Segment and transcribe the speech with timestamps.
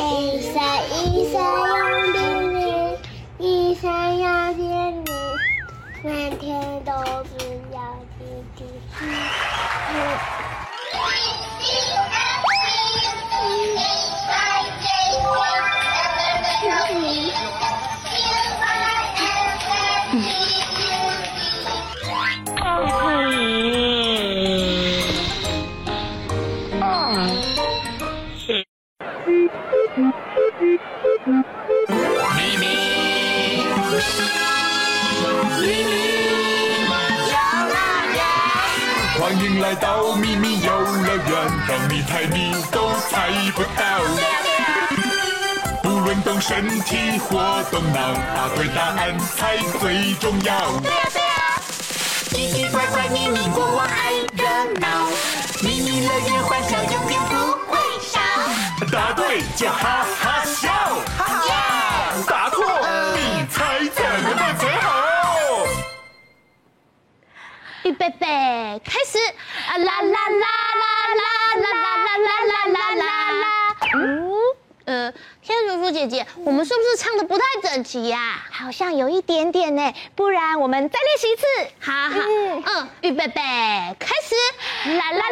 [0.00, 0.56] 一闪
[0.88, 2.18] 一闪亮晶
[2.54, 2.96] 晶
[3.38, 5.14] 一闪亮晶晶
[6.02, 6.92] 满天都
[7.24, 7.30] 是
[7.70, 7.76] 小
[8.16, 8.24] 星
[8.56, 9.00] 星
[39.60, 41.28] 来到秘密游乐园，
[41.68, 44.00] 让你猜谜都猜不到。
[45.82, 50.80] 不论动身体或动脑，答对答案才最重要。
[50.80, 51.28] 对呀对呀，
[52.30, 54.44] 奇奇怪怪秘密国王爱热
[54.80, 55.06] 闹，
[55.62, 57.34] 秘密乐园欢笑永远不
[57.70, 58.18] 会少。
[58.90, 60.68] 答对就哈哈笑，
[61.16, 61.79] 哈哈
[67.84, 68.26] 预备备，
[68.84, 69.18] 开始！
[69.68, 70.46] 啊啦啦啦啦
[71.14, 71.24] 啦
[71.56, 73.46] 啦啦啦啦啦啦啦！
[73.94, 74.32] 嗯，
[74.84, 78.38] 呃，天竺鼠姐姐，我们是不是唱的不太整齐呀？
[78.50, 81.46] 好像有一点点呢，不然我们再练习一次。
[81.80, 82.18] 好好，
[82.82, 83.40] 嗯，预备备，
[83.98, 84.34] 开始！
[84.90, 85.22] 啦啦啦啦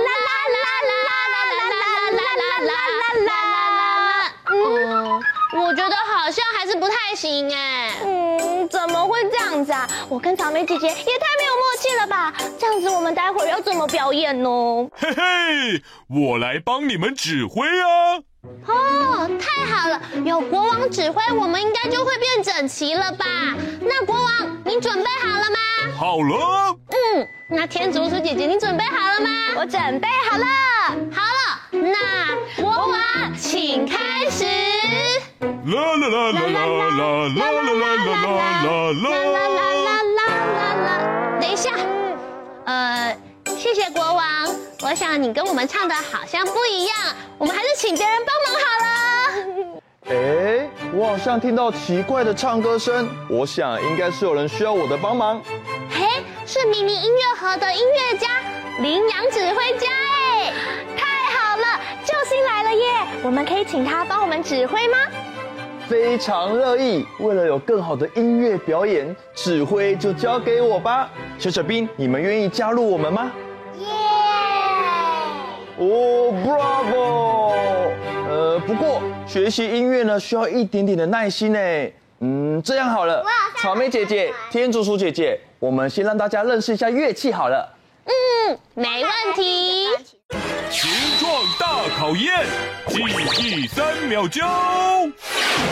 [0.55, 2.23] 啦啦啦啦啦啦
[2.61, 3.43] 啦啦
[3.77, 4.33] 啦！
[4.51, 7.91] 嗯，我觉得好像还是不太行哎。
[8.05, 9.89] 嗯，怎么会这样子啊？
[10.09, 12.35] 我跟草莓姐姐也太没有默契了吧？
[12.59, 14.51] 这样子我们待会儿要怎么表演呢？
[14.95, 18.23] 嘿嘿，我来帮你们指挥啊！
[18.67, 23.25] 哦，太好了，有国王指挥，我们应该就会变整齐了吧？
[23.81, 25.59] 那国王，你准备好了吗？
[25.97, 26.77] 好了。
[26.91, 29.31] 嗯，那天竺鼠姐姐，你准备好了吗？
[29.57, 30.47] 我准备好了。
[31.11, 34.45] 好了，那国王，请开始。
[35.69, 40.89] 啦啦啦啦啦啦啦啦啦啦啦啦啦啦啦啦啦！
[41.39, 41.73] 等一下，
[42.65, 43.15] 呃，
[43.59, 44.25] 谢谢国王。
[44.83, 46.97] 我想你跟我们唱的好像不一样，
[47.37, 48.95] 我们还是请别人帮忙好了。
[50.09, 55.39] 哎，我好像听到奇怪的唱歌声，我想应该是有人需要我的帮忙。
[55.91, 56.07] 嘿，
[56.47, 58.29] 是迷你音乐盒的音乐家
[58.81, 60.51] 羚羊指挥家哎，
[60.97, 61.05] 太
[61.37, 63.07] 好了，救星来了耶！
[63.23, 64.97] 我们可以请他帮我们指挥吗？
[65.89, 67.07] 非常乐意。
[67.19, 71.11] 为了有更好的音乐表演，指挥就交给我吧。
[71.39, 73.33] 小小兵，你们愿意加入我们吗？
[73.79, 73.87] 耶
[75.79, 77.93] 哦，Bravo！
[78.29, 81.59] 呃，不过学习音乐呢，需要一点点的耐心呢。
[82.21, 83.25] 嗯，这样好了，
[83.57, 87.67] 草莓姐姐、天竺鼠姐姐，我们先让大家认识一下乐器好了。
[88.05, 89.87] 嗯，没问题。
[90.71, 92.45] 形状大考验，
[92.89, 93.03] 记
[93.43, 94.43] 忆三秒钟，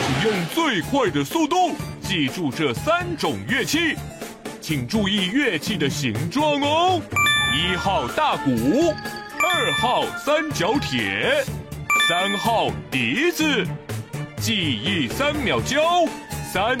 [0.05, 3.95] 请用最快的速度记住这三种乐器，
[4.59, 7.01] 请注意乐器的形状哦。
[7.53, 8.93] 一号大鼓。
[9.39, 11.43] 二号三角铁，
[12.09, 13.65] 三号笛子，
[14.37, 16.09] 记忆三秒钟，
[16.51, 16.75] 三、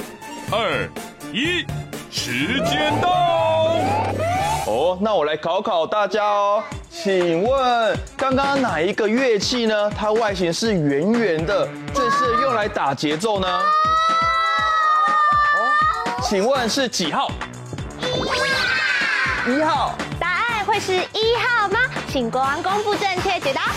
[0.51, 0.89] 二、
[1.31, 1.63] 一，
[2.11, 3.77] 时间到。
[4.65, 6.63] 哦，那我来考考大家哦，
[7.03, 9.89] 请问刚刚哪一个乐器呢？
[9.91, 13.47] 它外形是圆圆的，最适合用来打节奏呢？
[16.23, 17.29] 请问是几号？
[19.47, 19.93] 一号。
[20.19, 21.79] 答案会是一号吗？
[22.11, 23.71] 请国王公布正确解答，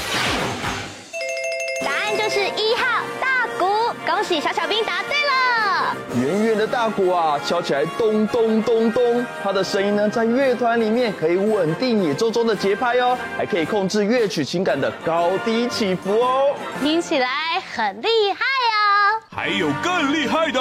[1.84, 3.94] 答案就是一号大鼓。
[4.06, 5.69] 恭喜小小兵答对了。
[6.16, 16.54] 圆圆的大鼓啊，敲起来咚咚咚咚，它的声音呢，在乐团里面可以稳定演奏中的节拍哦，还可以控制乐曲情感的高低起伏哦。
[16.82, 17.28] 听起来
[17.74, 19.22] 很厉害哦。
[19.30, 20.60] 还有更厉害的，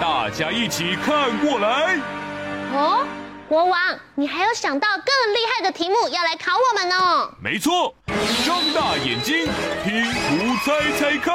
[0.00, 1.96] 大家一起看过来。
[2.74, 3.06] 哦。
[3.48, 3.80] 国王，
[4.14, 7.30] 你还有想到更厉害的题目要来考我们呢？
[7.42, 7.94] 没错，
[8.46, 9.48] 张大眼睛，
[9.82, 11.32] 听图猜猜看，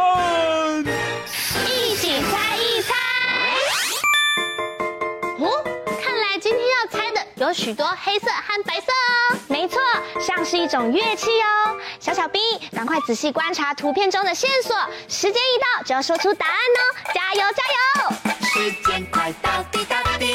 [7.53, 9.79] 许多黑色和白色哦，没错，
[10.19, 11.77] 像是一种乐器哦。
[11.99, 12.41] 小小兵，
[12.71, 14.75] 赶快仔细观察图片中的线索，
[15.07, 16.81] 时间一到就要说出答案哦，
[17.13, 18.33] 加油加油！
[18.41, 20.33] 时间快到，滴答滴，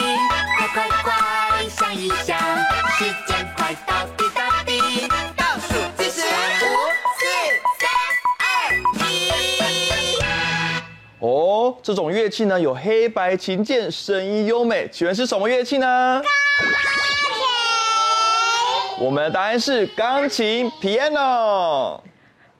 [0.57, 2.39] 快快快想一想。
[2.97, 6.67] 时间快到，滴答滴，倒数计时，五、
[7.19, 7.27] 四、
[7.81, 7.91] 三、
[8.39, 8.47] 二、
[9.09, 9.33] 一。
[11.19, 16.23] 哦，这种乐器呢有黑白琴键，声音优美，请问是什么乐器呢？
[19.01, 22.01] 我们的答案是钢琴，piano。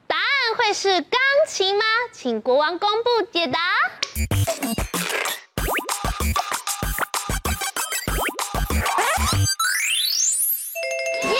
[0.07, 1.85] 答案会是钢琴吗？
[2.13, 3.59] 请国王公布解答。
[11.25, 11.39] 耶，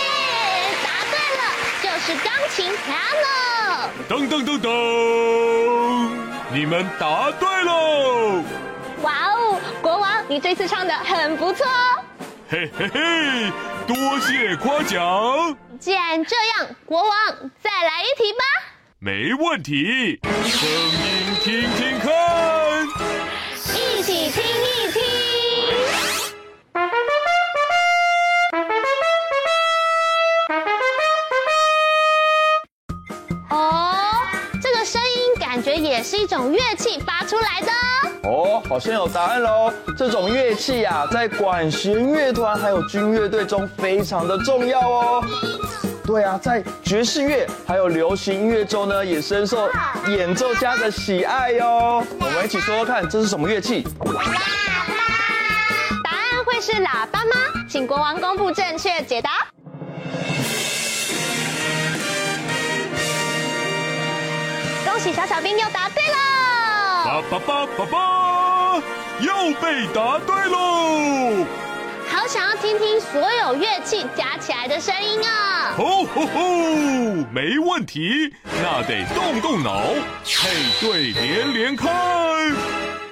[0.83, 1.41] 答对了，
[1.81, 3.87] 就是钢琴 piano。
[4.09, 4.67] 噔噔噔噔，
[6.51, 8.43] 你们答对喽！
[9.01, 11.98] 哇哦，国王，你这次唱的很不错哦。
[12.51, 13.51] 嘿嘿嘿，
[13.85, 15.55] 多谢夸奖。
[15.79, 18.39] 既然这样，国王再来一题吧。
[18.97, 20.19] 没问题，
[35.99, 37.67] 也是一种乐器发出来的。
[38.29, 39.69] 哦，好像有答案喽！
[39.97, 45.21] 这种乐器呀、啊，在管弦乐团还有军乐队中非常的重要哦。
[46.05, 49.69] 对啊，在爵士乐还有流行音乐中呢，也深受
[50.07, 52.01] 演奏家的喜爱哟。
[52.17, 53.83] 我们一起说说看，这是什么乐器？
[53.99, 54.23] 喇叭。
[56.01, 57.65] 答案会是喇叭吗？
[57.67, 59.48] 请国王公布正确解答。
[64.99, 66.17] 恭喜小小兵又答对了。
[67.05, 68.81] 爸爸爸爸爸，
[69.21, 71.45] 又被答对喽！
[72.09, 75.73] 好想要听听所有乐器加起来的声音啊！
[75.77, 76.41] 吼吼吼，
[77.31, 79.83] 没问题，那得动动脑，
[80.25, 80.49] 配
[80.81, 81.87] 对连连看。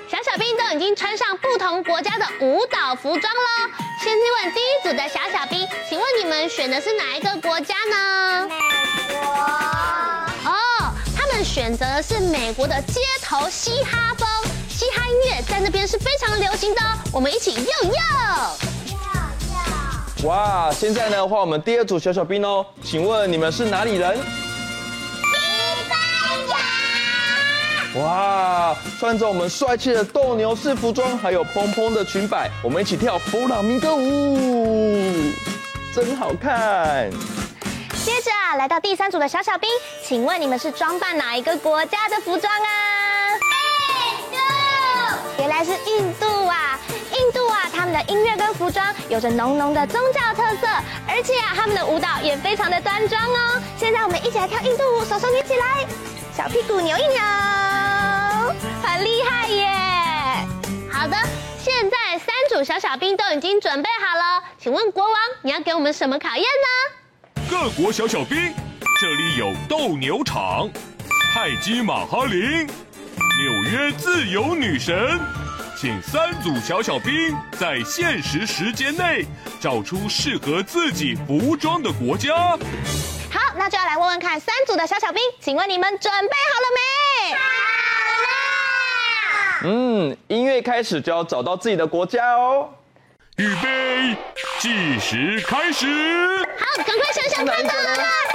[0.10, 3.72] 小小兵都已经穿上不同国家的舞蹈服装喽。
[4.04, 8.50] 先去问第一组的小小兵，请问你们选的是哪一个国家呢？
[8.50, 10.06] 美国。
[11.57, 14.27] 选择的是美国的街头嘻哈风，
[14.69, 16.81] 嘻哈音乐在那边是非常流行的。
[17.12, 17.62] 我们一起又
[20.21, 20.69] 又哇！
[20.71, 24.18] 现在呢，换我们第二组小小兵哦，请问你们是哪里人？
[24.18, 24.24] 西
[25.89, 25.98] 班
[27.95, 28.04] 牙。
[28.04, 28.77] 哇！
[29.00, 35.33] 穿着我们帅气的斗牛士服装，还有蓬蓬的裙摆，我们一起跳弗朗明哥舞，
[35.92, 37.09] 真好看。
[38.07, 39.69] 接着啊，来到第三组的小小兵，
[40.01, 43.33] 请问你们是装扮哪一个国家的服装啊？
[44.00, 44.38] 印度。
[45.39, 46.80] 原来是印度啊！
[47.12, 50.68] 印度啊，他们的音乐跟服装有着浓浓的宗教特色，
[51.06, 53.62] 而且啊，他们的舞蹈也非常的端庄哦。
[53.77, 55.86] 现在我们一起来跳印度舞，手手举起来，
[56.33, 57.19] 小屁股扭一扭，
[58.83, 59.68] 很厉害耶！
[60.89, 61.18] 好的，
[61.62, 66.95] 现在三组小小兵都已经准备好了，请问国王，你要给我们什么考验呢？
[67.50, 68.54] 各国小小兵，
[69.00, 70.70] 这里有斗牛场、
[71.34, 75.18] 泰姬玛哈林、纽约自由女神，
[75.78, 79.26] 请三组小小兵在限时时间内
[79.62, 82.36] 找出适合自己服装的国家。
[83.32, 87.33] 好，那就要来问问看，三组的小小兵，请问你们准备好了没？
[87.33, 87.40] 好
[89.64, 89.69] 了。
[89.69, 92.69] 嗯，音乐开始就要找到自己的国家哦。
[93.38, 94.18] 预备，
[94.59, 95.85] 计时开始。
[96.57, 97.73] 好，赶快想想看吧。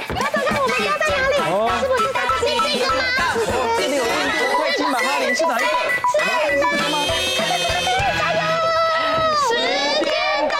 [0.07, 1.35] 找找看，我们要在哪里？
[1.51, 3.03] 哦、是不是在这边这个吗？
[3.27, 5.67] 哦，这里有印度泰姬玛哈陵是哪一个？
[6.11, 6.95] 是哪一个吗？
[8.17, 8.41] 加油！
[9.49, 9.51] 时
[10.05, 10.07] 间
[10.49, 10.55] 到。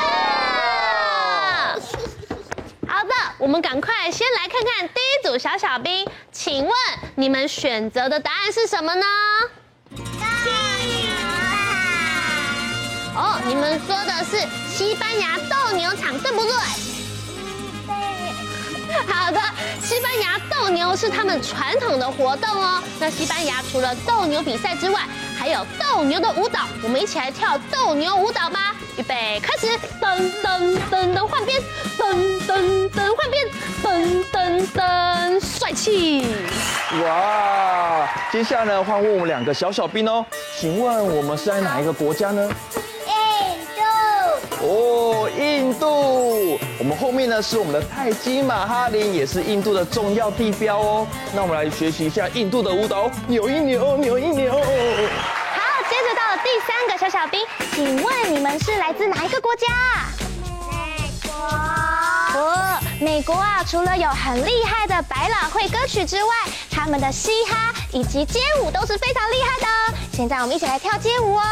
[2.86, 6.74] 好的，我们赶快先来看看第一组小小兵，请问
[7.16, 9.06] 你们选择的答案是什么呢？
[13.16, 16.54] 哦，你们说的是西班牙斗牛场，对不对？
[17.86, 17.94] 对。
[19.08, 19.40] 好的，
[19.82, 22.82] 西班牙斗牛是他们传统的活动哦。
[23.00, 25.02] 那西班牙除了斗牛比赛之外，
[25.38, 26.62] 还有斗牛的舞蹈。
[26.82, 28.76] 我们一起来跳斗牛舞蹈吧！
[28.98, 29.68] 预备，开始！
[30.00, 31.62] 噔噔噔噔，换边！
[31.98, 32.16] 噔
[32.48, 33.48] 噔噔，换边！
[33.84, 36.26] 噔噔噔，帅气！
[37.04, 38.08] 哇！
[38.32, 40.24] 接下来呢，换问我们两个小小兵哦。
[40.60, 42.50] 请问我们是在哪一个国家呢？
[44.66, 51.08] 哦，印度，我们后面呢是我们的泰姬玛哈林，也是印度的重要地标哦。
[51.36, 54.54] 那我们来学习一下印度的舞蹈，扭一扭，扭一扭。
[54.54, 59.68] 好，接着到了第三个小小兵，请问你们是来自哪一个国家？
[60.72, 61.34] 美国。
[62.40, 66.30] 哦，美国啊，除了有很厉害的百老汇歌曲之外，
[66.72, 69.98] 他们的嘻哈以及街舞都是非常厉害的。
[70.14, 71.44] 现在我们一起来跳街舞哦，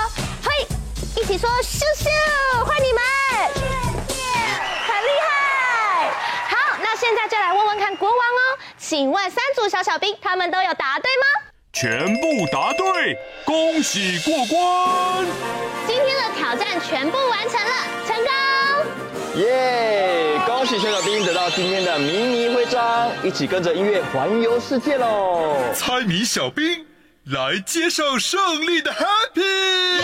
[1.21, 3.03] 一起说咻咻，欢迎你们，
[3.53, 3.59] 咻
[4.11, 4.15] 咻，
[4.87, 6.09] 很厉害。
[6.49, 11.25] 好，那现在就来问问看国王哦，请问三组小小兵他们都有答对吗？
[11.73, 15.27] 全部答对，恭喜过关！
[15.85, 17.71] 今天的挑战全部完成了，
[18.07, 19.41] 成功！
[19.43, 20.41] 耶！
[20.47, 25.55] 恭喜小小兵得到今天的迷你徽章，一起跟着音乐环游世界喽！
[25.75, 26.83] 猜谜小兵
[27.25, 30.01] 来接受胜利的 Happy！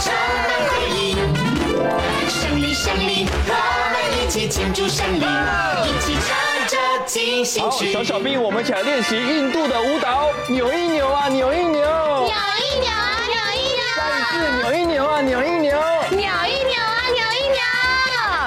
[0.00, 0.10] 胜
[2.56, 3.52] 利胜利，我
[3.92, 5.24] 们一起庆祝胜利，
[5.84, 6.34] 一起跳
[6.66, 7.94] 着进行曲。
[7.94, 15.76] 好，小小兵，我们起来练习印度的舞蹈，扭一扭啊，扭一扭，扭一扭啊，扭一扭，再一次扭一扭啊，扭一扭，
[16.10, 17.60] 扭一扭啊，扭一扭。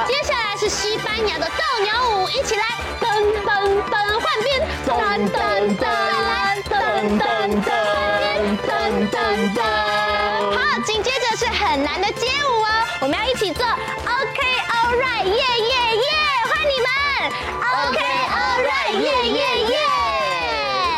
[0.07, 2.63] 接下来是西班牙的斗牛舞，一起来，
[2.99, 3.05] 噔
[3.45, 3.47] 噔
[3.91, 4.49] 噔，换边，
[4.87, 4.89] 噔
[5.29, 5.37] 噔
[5.77, 5.85] 噔，
[6.67, 6.73] 噔
[7.19, 7.21] 噔
[7.61, 7.69] 噔，
[8.17, 8.67] 边噔
[9.11, 9.13] 噔
[9.53, 10.02] 噔。
[10.51, 12.67] 好，紧接着是很难的街舞哦，
[13.01, 16.09] 我们要一起做 OK All Right，耶耶耶，
[16.49, 16.89] 欢迎你们。
[17.61, 19.77] OK All Right，耶耶耶，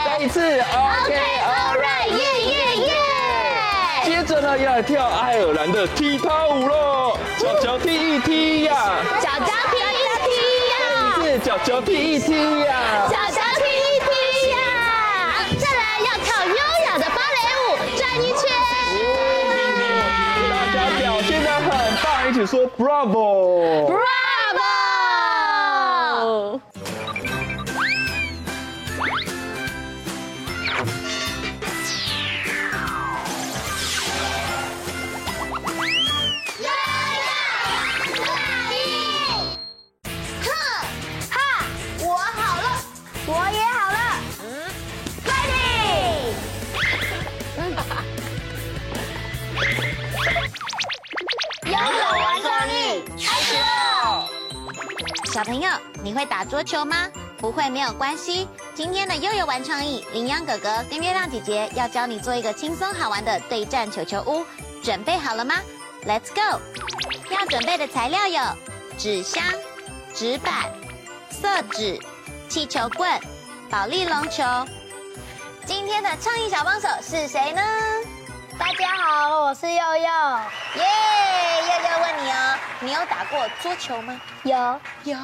[0.05, 2.93] 再一次 OK All Right，耶耶耶。
[4.05, 8.73] 接着呢，要来跳爱尔兰的踢踏舞喽，脚脚踢一踢呀，
[9.21, 10.31] 脚脚踢一踢
[10.71, 10.75] 呀，
[11.23, 13.07] 是脚脚踢一踢呀。
[13.09, 13.17] 脚
[22.45, 24.05] 说 Bravo！Bravo！
[55.35, 55.69] 小朋友，
[56.01, 57.11] 你会打桌球吗？
[57.37, 58.47] 不会没有关系。
[58.73, 64.45] 今天的悠悠玩创意，羚羊哥哥跟月亮姐姐要教你做一个轻松好玩的对战球球屋，
[64.81, 65.55] 准备好了吗
[66.05, 66.61] ？Let's go！
[67.31, 68.41] 要准备的材料有
[68.97, 69.43] 纸箱、
[70.13, 70.71] 纸板、
[71.29, 71.99] 色纸、
[72.47, 73.11] 气球棍、
[73.69, 74.41] 保利龙球。
[75.65, 77.61] 今天的创意小帮手是谁呢？
[78.57, 80.03] 大家好，我是佑佑。
[80.75, 80.83] 耶！
[81.62, 84.19] 悠悠问你哦，你有打过桌球吗？
[84.43, 85.17] 有有。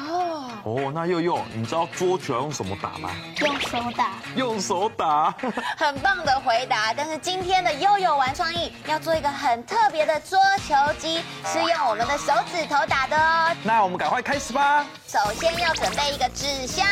[0.64, 3.10] 哦，那佑佑，你知道桌球要用什么打吗？
[3.40, 5.34] 用手打，用手打。
[5.78, 13.56] 很棒的回答，但是今天的悠悠玩创意要做一个很特别的桌球机，是用我们的手指头打的哦。
[13.62, 14.84] 那我们赶快开始吧。
[15.08, 16.86] 首先要准备一个纸箱，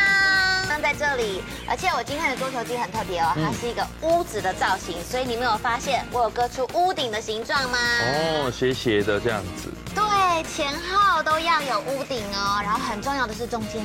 [0.70, 1.42] 放在这里。
[1.68, 7.78] 而且我今天的桌球机很特别哦，它是一个屋子的造型，所以你没有发现我有割出屋顶的形状吗？
[8.04, 9.68] 哦，斜斜的这样子。
[9.92, 12.60] 对，前后都要有屋顶哦。
[12.62, 13.84] 然后很重要的是中间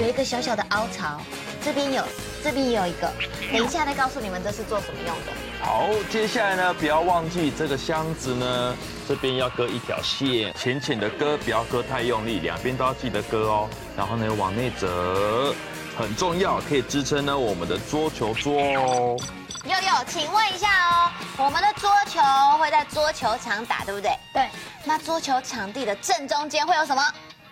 [0.00, 1.20] 有一个小小的凹槽，
[1.64, 2.02] 这边有，
[2.42, 3.08] 这边也有一个。
[3.52, 5.32] 等一下再告诉你们这是做什么用的。
[5.62, 8.76] 好，接下来呢，不要忘记这个箱子呢，
[9.08, 13.68] 这边要割一条线，浅浅的割，不要割太用力，两边都要记得割哦。
[13.96, 15.54] 然后呢，往内折，
[16.00, 19.16] 很重要，可以支撑呢我们的桌球桌哦。
[19.64, 22.18] 悠悠，请问一下哦，我们的桌球
[22.58, 24.10] 会在桌球场打，对不对？
[24.32, 24.48] 对，
[24.84, 27.02] 那桌球场地的正中间会有什么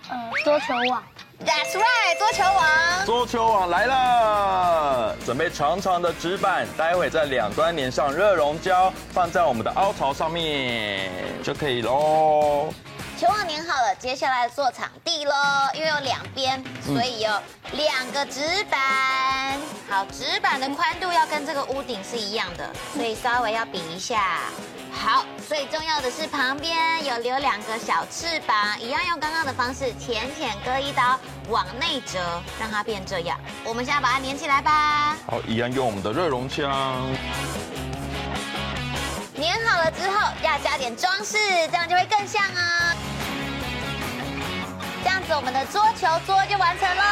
[0.09, 1.02] 呃，桌球网。
[1.45, 3.07] ？That's right，桌球网。
[3.07, 11.12] 桌球网来了，准备长长的纸板，待会在两端粘上热熔胶，放在我们的凹槽上面
[11.43, 12.73] 就可以喽。
[13.18, 15.34] 球网粘好了，接下来做场地喽。
[15.75, 19.58] 因为有两边，所以有两个纸板。
[19.90, 24.38] 好，纸板的宽度要跟这个屋顶是一样的，所以稍微要比一下。
[24.92, 33.37] 好，最重要的是旁边有留两个小翅膀，一样用刚刚的方式，浅浅割一刀，往内折，让它变这样。
[33.64, 35.16] 我们现在把它粘起来吧。
[35.26, 37.04] 好，一样用我们的热熔枪。
[39.40, 41.37] 粘好了之后，要加点装饰，
[41.68, 42.94] 这样就会更像啊。
[45.02, 47.02] 这样子，我们的桌球桌就完成了。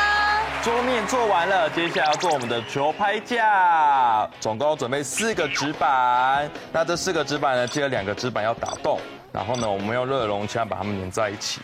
[0.63, 6.51] 桌面做完了，接下来要做我们的球拍架，总共准备四个纸板。
[6.73, 9.01] 那这四个纸板呢，记得两个纸板要打洞，
[9.33, 11.61] 然后呢，我们用热熔枪把它们粘在一起。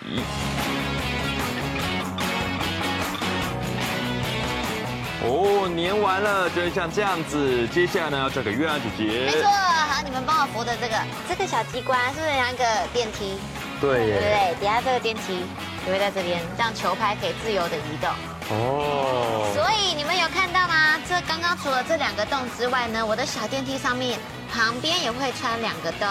[5.24, 7.66] 哦，粘完了就会像这样子。
[7.68, 9.26] 接下来呢，要交给月亮姐姐。
[9.26, 10.96] 没错，好，你们帮我扶着这个
[11.28, 13.38] 这个小机关，是不是像一个电梯？
[13.80, 14.20] 对对不耶。
[14.20, 14.60] 对？
[14.60, 15.44] 底下这个电梯
[15.86, 18.10] 就会在这边，让球拍可以自由的移动。
[18.50, 19.52] 哦。
[19.54, 20.98] 所以你们有看到吗？
[21.08, 24.18] 这刚刚除了这两个洞之外呢，我的小电梯上面
[24.52, 26.08] 旁边也会穿两个洞。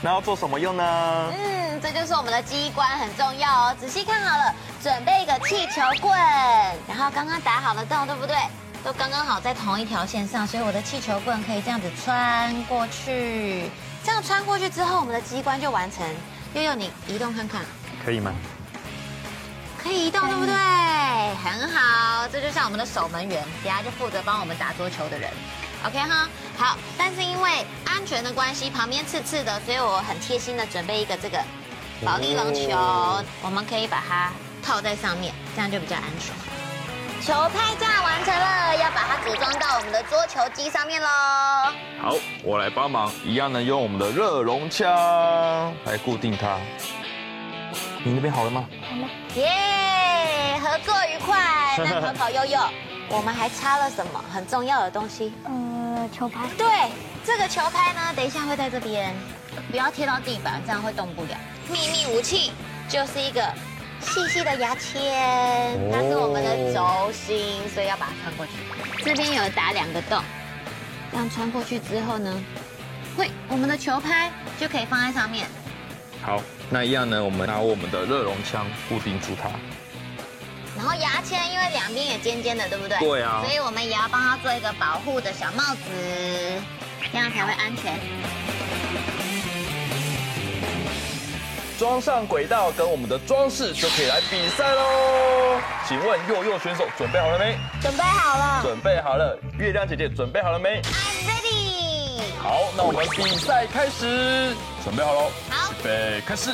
[0.00, 1.32] 那要做什么用呢？
[1.36, 3.76] 嗯，这就是我们的机关，很重要哦。
[3.78, 6.18] 仔细看好了，准备一个气球棍，
[6.88, 8.36] 然后刚刚打好了洞，对不对？
[8.84, 13.70] 都刚刚好在同一条线上，所以我的气球棍可以这样子穿过去。
[14.04, 16.04] 这样穿过去之后，我们的机关就完成。
[16.54, 17.62] 悠悠，你移动看看，
[18.04, 18.32] 可以吗？
[19.82, 20.54] 可以移动，对不对？
[21.42, 25.28] 很好，这就像我们的守门员，等下就负责帮我们打桌球的人。
[25.84, 26.76] OK 哈，好。
[26.96, 31.38] 但是因为安全的关系，旁边刺刺的，所以我很贴心的准备一个这个
[32.04, 32.70] 保丽龙球，
[33.42, 34.30] 我们可以把它
[34.62, 36.32] 套在上面，这样就比较安全。
[37.20, 41.08] 球拍架完成了，要把它组装到我们的桌球机上面喽。
[42.00, 44.88] 好，我来帮忙，一样能，用我们的热熔枪
[45.84, 46.58] 来固定它。
[48.04, 48.68] 你那边好了吗？
[48.82, 49.08] 好了。
[49.36, 51.38] 耶，yeah, 合作愉快。
[51.78, 52.60] 那考考悠悠，
[53.08, 55.32] 我们还差了什么很重要的东西？
[55.44, 56.40] 呃，球拍。
[56.58, 56.66] 对，
[57.24, 59.14] 这个球拍呢，等一下会在这边，
[59.70, 61.36] 不要贴到地板，这样会动不了。
[61.70, 62.50] 秘密武器
[62.88, 63.40] 就是一个
[64.00, 68.52] 细细的牙签，它是我们的轴心，所以要把它穿过去。
[69.04, 70.20] 这边有打两个洞，
[71.12, 72.42] 这样穿过去之后呢，
[73.16, 75.46] 会我们的球拍就可以放在上面。
[76.22, 79.50] 好，那一样呢，我们拿我们的热熔枪固定住它。
[80.76, 82.96] 然后牙签因为两边也尖尖的，对不对？
[82.98, 83.42] 对啊。
[83.44, 85.80] 所以我们也要帮它做一个保护的小帽子，
[87.12, 87.98] 这样才会安全。
[91.76, 95.60] 装上轨道跟我们的装饰就可以来比赛喽。
[95.88, 97.58] 请问幼幼选手准备好了没？
[97.80, 98.62] 准备好了。
[98.62, 99.36] 准备好了。
[99.58, 102.22] 月亮姐姐准备好了没？I'm ready。
[102.40, 104.54] 好，那我们比赛开始。
[104.84, 105.30] 准备好喽！
[105.82, 106.50] 备开始！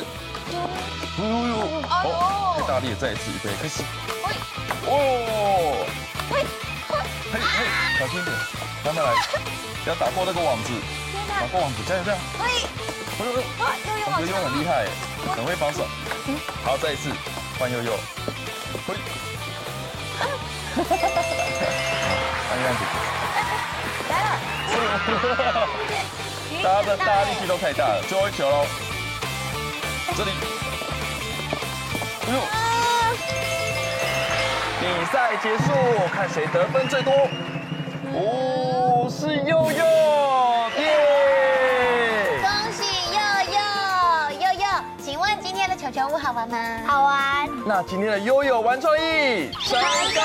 [1.18, 1.54] 呦呦呦！
[1.84, 3.82] 哦，太大力，再一次，预备开始！
[4.24, 4.32] 喂！
[4.86, 5.84] 哦！
[6.30, 6.34] 喂！
[7.30, 7.66] 嘿嘿，
[7.98, 8.34] 小心点，
[8.84, 9.12] 慢慢来，
[9.84, 10.72] 不要打破那个网子，
[11.28, 12.18] 打破网子，加油加油！
[12.40, 12.44] 喂！
[13.18, 13.40] 呦呦呦！
[14.20, 14.88] 悠悠很厉害，
[15.36, 15.86] 很会防守。
[16.64, 17.10] 好，再一次，
[17.58, 17.92] 换悠悠。
[18.86, 18.96] 喂！
[20.18, 20.24] 哈
[20.74, 21.20] 哈哈哈哈！
[22.50, 22.80] 安静。
[24.08, 24.26] 来了！
[26.62, 28.64] 大家的大家力气都太大了，最后一球喽！
[30.16, 30.30] 这里，
[32.26, 32.36] 哎呦！
[34.80, 35.72] 比赛结束，
[36.12, 37.12] 看谁得分最多。
[38.14, 39.84] 哦，是悠悠，
[40.78, 42.40] 耶！
[42.42, 43.18] 恭喜悠
[43.52, 43.58] 悠，
[44.40, 44.64] 悠悠，
[45.02, 46.56] 请问今天的球球屋好玩吗？
[46.86, 47.46] 好玩。
[47.66, 49.78] 那今天的悠悠玩创意，上
[50.14, 50.22] 高。